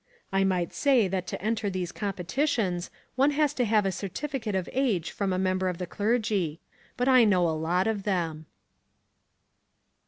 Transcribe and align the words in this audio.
I 0.33 0.43
might 0.43 0.73
say 0.73 1.07
that 1.07 1.27
to 1.27 1.39
enter 1.39 1.69
these 1.69 1.91
competitions 1.91 2.89
one 3.15 3.29
has 3.37 3.53
to 3.53 3.65
have 3.65 3.85
a 3.85 3.91
certificate 3.91 4.55
of 4.55 4.67
age 4.73 5.11
from 5.11 5.31
a 5.31 5.37
member 5.37 5.67
of 5.69 5.77
the 5.77 5.85
clergy. 5.85 6.59
But 6.97 7.07
I 7.07 7.23
know 7.23 7.47
a 7.47 7.51
lot 7.53 7.85
of 7.85 8.01
them. 8.01 8.47